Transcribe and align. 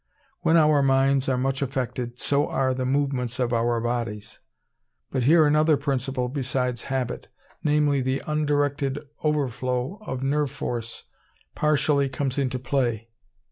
When 0.39 0.57
our 0.57 0.81
minds 0.81 1.29
are 1.29 1.37
much 1.37 1.61
affected, 1.61 2.19
so 2.19 2.47
are 2.47 2.73
the 2.73 2.87
movements 2.87 3.37
of 3.37 3.53
our 3.53 3.79
bodies; 3.79 4.39
but 5.11 5.21
here 5.21 5.45
another 5.45 5.77
principle 5.77 6.27
besides 6.27 6.81
habit, 6.89 7.27
namely 7.63 8.01
the 8.01 8.23
undirected 8.25 8.97
overflow 9.23 9.99
of 10.03 10.23
nerve 10.23 10.49
force, 10.49 11.03
partially 11.53 12.09
comes 12.09 12.39
into 12.39 12.57
play. 12.57 13.09